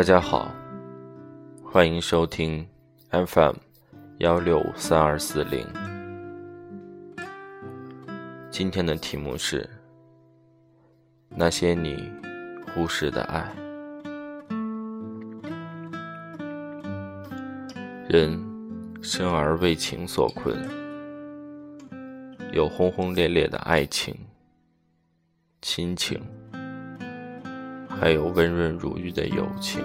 [0.00, 0.50] 大家好，
[1.62, 2.66] 欢迎收听
[3.10, 3.54] FM
[4.20, 5.62] 幺六三二四零。
[8.50, 9.68] 今天的题目是
[11.28, 12.10] 那些你
[12.72, 13.46] 忽视的爱。
[18.08, 18.42] 人
[19.02, 20.56] 生而为情所困，
[22.54, 24.16] 有轰轰烈烈的爱情、
[25.60, 26.18] 亲情。
[28.00, 29.84] 还有温润如玉的友情，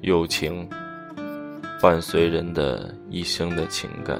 [0.00, 0.68] 友情
[1.80, 4.18] 伴随人的一生的情感。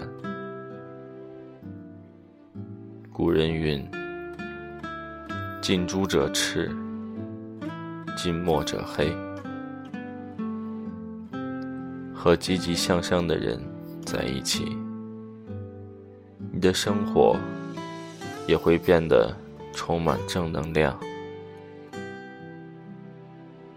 [3.12, 3.84] 古人云
[5.60, 6.70] ：“近朱者赤，
[8.16, 9.12] 近墨者黑。”
[12.14, 13.60] 和积极向上的人
[14.06, 14.76] 在一起，
[16.52, 17.36] 你的生活
[18.46, 19.36] 也会变得。
[19.72, 20.98] 充满正能量，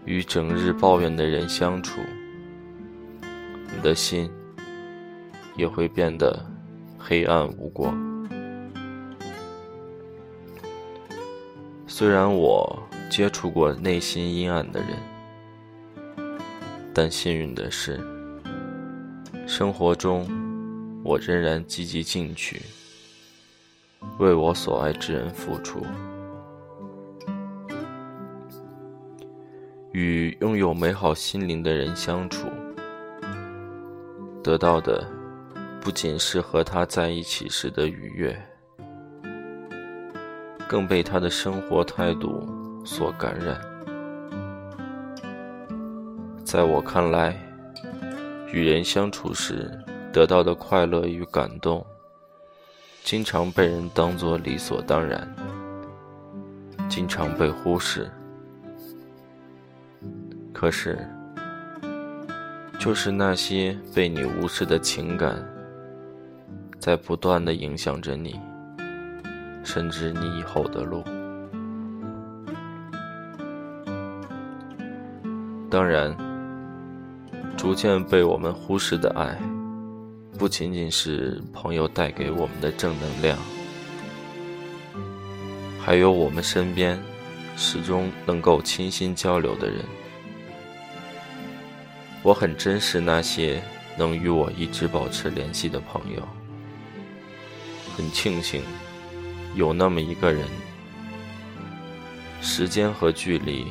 [0.04, 2.00] 与整日抱怨的人相处，
[3.74, 4.30] 你的心
[5.56, 6.44] 也会变得
[6.98, 7.94] 黑暗无光。
[11.86, 14.90] 虽然我接触过内心阴暗的人，
[16.92, 17.98] 但幸运的是，
[19.46, 20.28] 生活中
[21.02, 22.60] 我仍然积极进取。
[24.18, 25.84] 为我所爱之人付出，
[29.92, 32.48] 与拥有美好心灵的人相处，
[34.42, 35.06] 得到的
[35.82, 38.34] 不仅是和他在一起时的愉悦，
[40.66, 42.48] 更被他的生活态度
[42.86, 43.60] 所感染。
[46.42, 47.38] 在我看来，
[48.50, 49.70] 与人相处时
[50.10, 51.86] 得到的快乐与感动。
[53.06, 55.32] 经常被人当作理所当然，
[56.88, 58.10] 经常被忽视。
[60.52, 60.98] 可是，
[62.80, 65.36] 就是那些被你无视的情感，
[66.80, 68.40] 在不断的影响着你，
[69.62, 71.04] 甚至你以后的路。
[75.70, 76.12] 当然，
[77.56, 79.38] 逐渐被我们忽视的爱。
[80.38, 83.38] 不仅仅是朋友带给我们的正能量，
[85.80, 87.02] 还有我们身边
[87.56, 89.82] 始终能够倾心交流的人。
[92.22, 93.62] 我很珍视那些
[93.96, 96.28] 能与我一直保持联系的朋友，
[97.96, 98.62] 很庆幸
[99.54, 100.46] 有那么一个人，
[102.42, 103.66] 时间和距离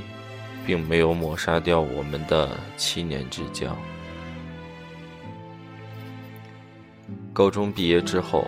[0.66, 3.78] 并没有抹杀掉我们的七年之交。
[7.35, 8.47] 高中毕业之后，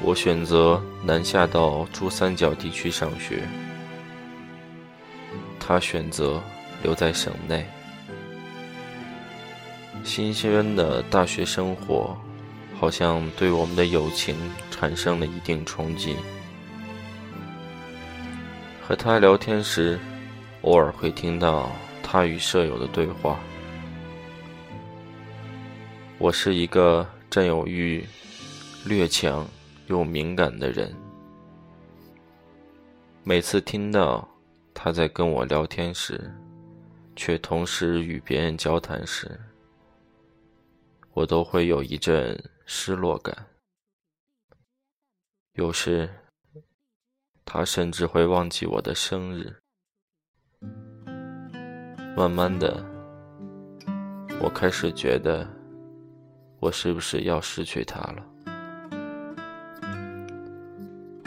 [0.00, 3.46] 我选择南下到珠三角地区上学，
[5.60, 6.42] 他选择
[6.82, 7.66] 留在省内。
[10.02, 12.16] 新鲜的大学生活，
[12.80, 14.34] 好像对我们的友情
[14.70, 16.16] 产生了一定冲击。
[18.80, 19.98] 和他聊天时，
[20.62, 21.70] 偶尔会听到
[22.02, 23.38] 他与舍友的对话。
[26.16, 27.06] 我是一个。
[27.30, 28.02] 占有欲
[28.86, 29.46] 略强
[29.88, 30.94] 又敏感的人，
[33.22, 34.26] 每次听到
[34.72, 36.34] 他在跟我聊天时，
[37.14, 39.38] 却同时与别人交谈时，
[41.12, 43.46] 我都会有一阵失落感。
[45.52, 46.08] 有时，
[47.44, 49.54] 他甚至会忘记我的生日。
[52.16, 52.82] 慢慢的，
[54.40, 55.57] 我开始觉得。
[56.60, 58.24] 我是不是要失去他了？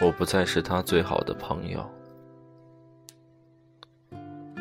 [0.02, 1.90] 我不再是他最好的朋友，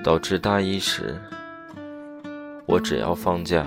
[0.05, 1.21] 导致大一时，
[2.67, 3.67] 我只要放假，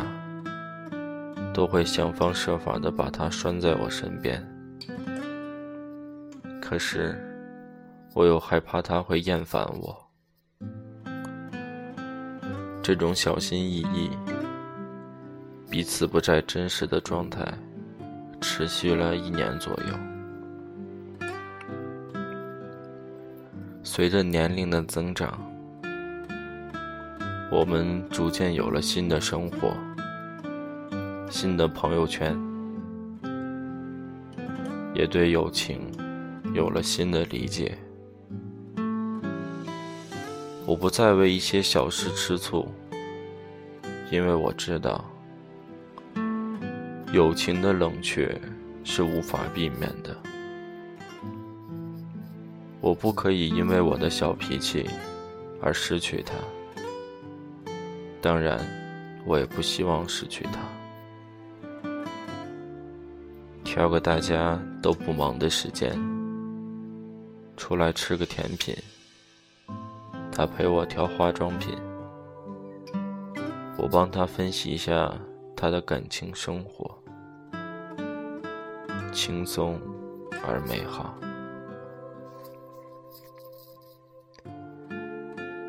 [1.53, 4.41] 都会想方设法的把他拴在我身边。
[6.61, 7.19] 可是，
[8.13, 10.09] 我又害怕他会厌烦我，
[12.81, 14.09] 这种小心翼翼。
[15.73, 17.43] 彼此不再真实的状态，
[18.39, 21.29] 持续了一年左右。
[23.81, 25.35] 随着年龄的增长，
[27.51, 29.75] 我们逐渐有了新的生活、
[31.31, 32.39] 新的朋友圈，
[34.93, 35.81] 也对友情
[36.53, 37.75] 有了新的理解。
[40.67, 42.71] 我不再为一些小事吃醋，
[44.11, 45.03] 因为我知道。
[47.13, 48.35] 友情的冷却
[48.83, 50.17] 是无法避免的。
[52.81, 54.89] 我不可以因为我的小脾气
[55.61, 56.33] 而失去他。
[58.19, 58.59] 当然，
[59.27, 60.59] 我也不希望失去他。
[63.63, 65.95] 挑个大家都不忙的时间，
[67.55, 68.75] 出来吃个甜品。
[70.31, 71.77] 他陪我挑化妆品，
[73.77, 75.13] 我帮他分析一下
[75.55, 77.02] 他的感情生活，
[79.13, 79.79] 轻松
[80.45, 81.13] 而美好。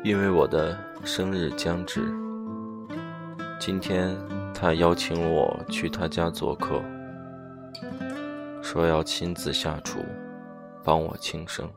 [0.03, 2.01] 因为我的生日将至，
[3.59, 4.15] 今天
[4.53, 6.81] 他邀请我去他家做客。
[8.61, 9.99] 说要亲自下厨，
[10.83, 11.69] 帮我庆生。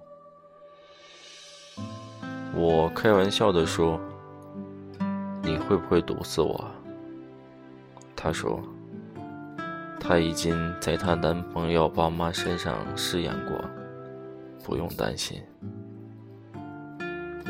[2.55, 4.01] 我开玩笑的说
[5.43, 6.65] ：“你会不会毒死我？”
[8.17, 8.61] 他说
[10.01, 13.59] ：“她已经在她男朋友爸妈身上试验过，
[14.65, 15.43] 不用担心。”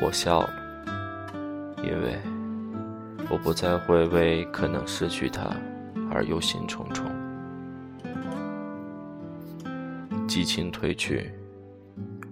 [0.00, 0.50] 我笑了，
[1.82, 2.16] 因为
[3.28, 5.50] 我不再会为可能失去他
[6.10, 7.02] 而忧心忡忡。
[10.28, 11.32] 激情褪去，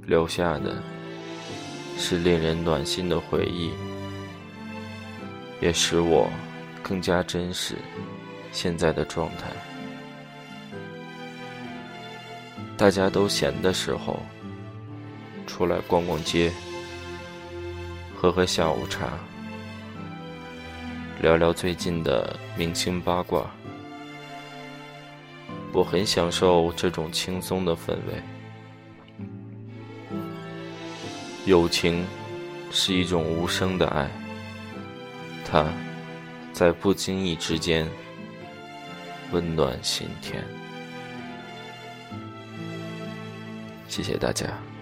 [0.03, 0.77] 留下的
[1.99, 3.73] 是令人暖心的回忆，
[5.61, 6.31] 也使我
[6.85, 7.75] 更加珍视
[8.53, 9.51] 现在的状态。
[12.79, 14.21] 大家都闲的时候，
[15.47, 16.53] 出来逛逛街，
[18.15, 19.19] 喝喝下午茶，
[21.23, 23.51] 聊聊最近的明星八卦。
[25.73, 28.23] 我很享受这种轻松的氛围。
[31.47, 32.05] 友情
[32.71, 34.11] 是一种无声的爱，
[35.47, 35.65] 它
[36.53, 37.89] 在不经意之间
[39.33, 40.45] 温暖心田。
[43.89, 44.76] 谢谢大家。